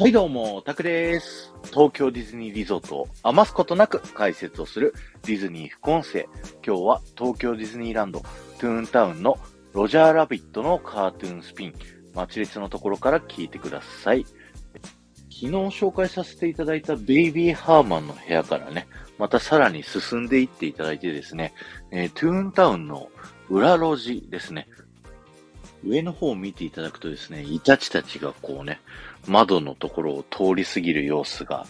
[0.00, 1.52] はいどうも、タクです。
[1.74, 4.94] 東京ディズニーリゾートを余すことなく解説をする
[5.24, 6.26] ディズニー副音声。
[6.66, 9.38] 今日は東京ディズニーランドトゥーンタウンの
[9.74, 11.74] ロジャーラビットのカートゥーンスピン。
[12.14, 14.24] 待列のところから聞いてください。
[14.24, 14.38] 昨
[15.28, 18.88] 日紹介させていただいたベイビーハーマンの部屋からね、
[19.18, 21.52] またさらに進んでいっていただいてですね、
[21.92, 23.10] えートゥーンタウンの
[23.50, 24.66] 裏路地ですね。
[25.84, 28.80] 上の方を見ていただくとですね、イタチたちがこうね、
[29.26, 31.66] 窓のところを通り過ぎる様子が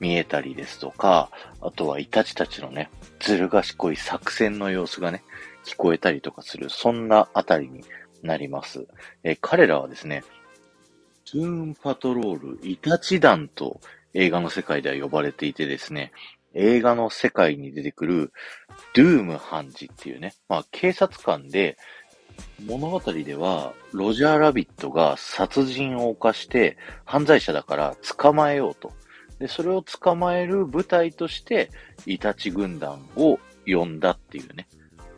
[0.00, 1.30] 見えたりですとか、
[1.60, 2.90] あとはイタチたちのね、
[3.20, 5.22] ずる賢い作戦の様子がね、
[5.64, 7.84] 聞こえたりとかする、そんなあたりに
[8.22, 8.86] なります。
[9.24, 10.22] え彼らはですね、
[11.30, 13.80] トゥーンパトロールイタチ団と
[14.14, 16.12] 映画の世界では呼ばれていてですね、
[16.54, 18.32] 映画の世界に出てくる
[18.94, 21.76] ドゥーム判事っていうね、まあ警察官で
[22.64, 28.92] 物語では、ロジャーラビットが殺人を犯して、犯罪者だから捕まえようと。
[29.38, 31.70] で、それを捕まえる舞台として、
[32.06, 34.66] イタチ軍団を呼んだっていうね、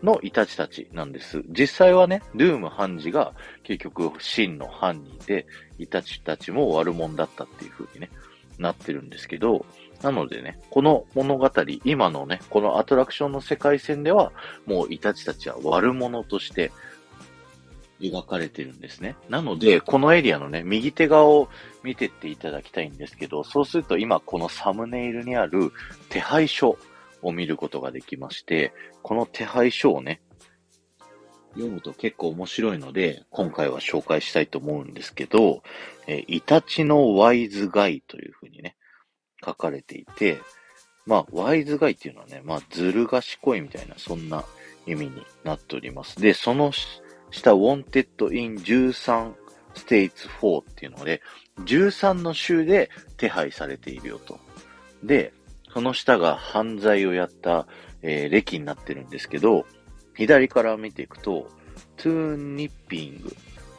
[0.02, 1.42] のイタチたちなんです。
[1.48, 5.46] 実際はね、ドゥーム判事が結局真の犯人で、
[5.78, 8.10] イタチたちも悪者だったっていう風にね、
[8.58, 9.64] なってるんですけど、
[10.02, 11.50] なのでね、この物語、
[11.84, 14.32] 今のね、このアトラクションの世界線では、
[14.66, 16.70] もうイタチたちは悪者として、
[18.00, 19.16] 描かれてるんですね。
[19.28, 21.48] なので、このエリアのね、右手側を
[21.82, 25.72] 見てっていただきたいんですけど、そうすると今このサムネイルにある
[26.08, 26.78] 手配書
[27.22, 30.20] を見ることができまして、この手配書をね、
[31.54, 35.62] 読むと結構面白いので、今回は紹介したいと思うんですけど、
[36.06, 38.76] えーイタチのワイズガイというふうにね、
[39.44, 40.40] 書かれていて、
[41.06, 44.44] まあ、ワイズガイっていうのはね、まあ、ずる賢いみたいな、そんな
[44.86, 46.20] 意味になっております。
[46.20, 46.72] で、その
[47.30, 49.34] 下、Wanted in 13
[49.74, 51.22] States 4っていうので、
[51.60, 54.38] 13の州で手配されているよと。
[55.02, 55.32] で、
[55.72, 57.66] その下が犯罪をやった、
[58.02, 59.66] えー歴になってるんですけど、
[60.14, 61.48] 左から見ていくと、
[61.96, 63.36] トゥーンニッピング、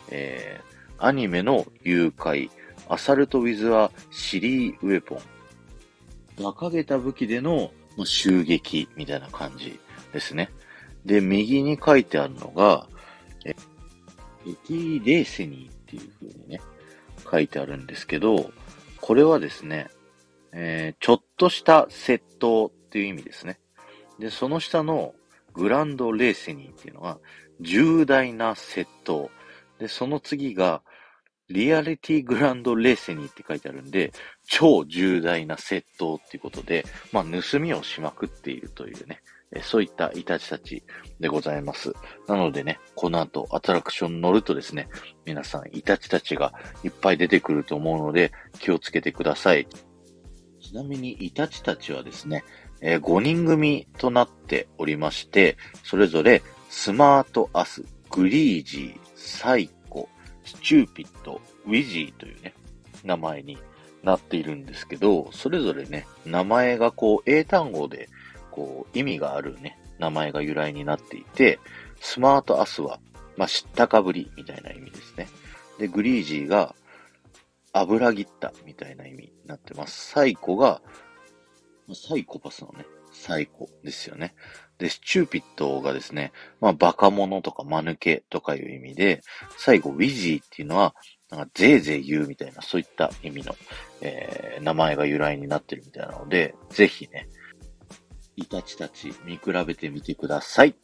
[0.09, 0.71] えー
[1.03, 2.51] アニメの誘拐、
[2.87, 5.19] アサルトウィズ・ア・シリー・ウェポン、
[6.37, 7.71] 馬鹿げた武器での
[8.03, 9.79] 襲撃みたいな感じ
[10.13, 10.51] ですね。
[11.03, 12.87] で、右に書いてあるのが、
[13.45, 13.55] え
[14.47, 16.61] エティ・レーセニーっていう風にね、
[17.29, 18.51] 書いてあるんですけど、
[18.99, 19.89] これはですね、
[20.51, 23.59] えーちょっとした窃盗っていう意味ですね。
[24.19, 25.13] で、その下の
[25.53, 27.19] グランド・レーセニーっていうのは、
[27.59, 29.29] 重大な窃盗。
[29.79, 30.83] で、その次が、
[31.51, 34.11] リアリティグランドレーセニーって書いてあるんで、
[34.45, 39.21] 超重大な窃盗っていうことで、まあ、盗みをしまくっているというね、
[39.63, 40.83] そういったイタチたち
[41.19, 41.93] でございます。
[42.27, 44.87] なのでね、この後アトラクション乗るとですね、
[45.25, 46.53] 皆さんイタチたちが
[46.83, 49.67] いっぱい出てくると思うので気をつけてください。
[50.61, 52.45] ちなみにイタチたちはですね、
[52.81, 59.73] え5人組となっておりまして、それぞれスマートアス、グリージー、サイコ、
[60.51, 62.53] スチューピッド、ウィジーというね、
[63.05, 63.57] 名前に
[64.03, 68.09] なっているんですけど、それぞれね、名前がこう英単語で
[68.51, 71.59] こう意味があるね、名前が由来になっていて、
[72.01, 72.99] スマートアスは、
[73.37, 75.29] まあ、知ったかぶりみたいな意味ですね。
[75.79, 76.75] で、グリージーが
[77.71, 80.11] 油切ったみたいな意味になってます。
[80.11, 80.81] サイコが、
[81.93, 84.35] サイコパスのね、サイコですよね。
[84.81, 89.21] で、スチューピッドがですね、まあ、バカ者とか間抜けとかいう意味で、
[89.57, 90.95] 最後、ウィジーっていうのは、
[91.29, 93.55] なんか、ぜいぜい言うみたいな、そういった意味の、
[94.01, 97.27] えー名前が由来になってるみたいなので、ぜひね、
[98.37, 100.75] イタチたち見比べてみてください。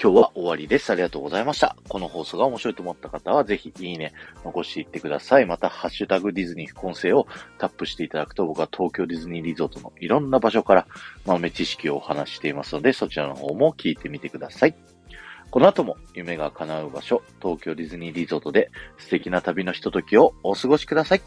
[0.00, 0.90] 今日は終わりです。
[0.90, 1.76] ありがとうございました。
[1.88, 4.12] この放送が面白いと思った方は、ぜひいいね、
[4.44, 5.46] 残していってください。
[5.46, 7.26] また、ハッシュタグディズニー副音声を
[7.58, 10.86] タップしていただくと、僕は東京ディズニーリゾートのいろんな場所から
[11.24, 14.76] 豆知識をお話ししていますので、そちらの方も聞いてみてください。
[15.50, 21.22] この後も夢が叶う場所、東京ディズニーリゾートで素敵な旅のひとときをお過ごしください。